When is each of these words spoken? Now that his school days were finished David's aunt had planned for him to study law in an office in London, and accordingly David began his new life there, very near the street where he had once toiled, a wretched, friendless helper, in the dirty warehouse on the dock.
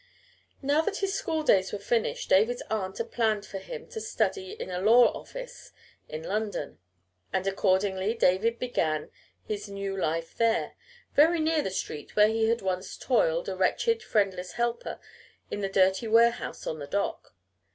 Now 0.63 0.81
that 0.81 0.97
his 0.97 1.13
school 1.13 1.43
days 1.43 1.71
were 1.71 1.77
finished 1.77 2.27
David's 2.27 2.63
aunt 2.71 2.97
had 2.97 3.11
planned 3.11 3.45
for 3.45 3.59
him 3.59 3.87
to 3.89 4.01
study 4.01 4.55
law 4.57 4.63
in 4.63 4.71
an 4.71 4.87
office 4.87 5.71
in 6.09 6.23
London, 6.23 6.79
and 7.31 7.45
accordingly 7.45 8.15
David 8.15 8.57
began 8.57 9.11
his 9.43 9.69
new 9.69 9.95
life 9.95 10.35
there, 10.35 10.73
very 11.13 11.39
near 11.39 11.61
the 11.61 11.69
street 11.69 12.15
where 12.15 12.29
he 12.29 12.49
had 12.49 12.63
once 12.63 12.97
toiled, 12.97 13.47
a 13.47 13.55
wretched, 13.55 14.01
friendless 14.01 14.53
helper, 14.53 14.99
in 15.51 15.59
the 15.61 15.69
dirty 15.69 16.07
warehouse 16.07 16.65
on 16.65 16.79
the 16.79 16.87
dock. 16.87 17.35